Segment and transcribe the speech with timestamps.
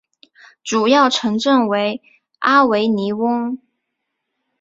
[0.63, 2.01] 主要城镇为
[2.39, 3.59] 阿维尼翁。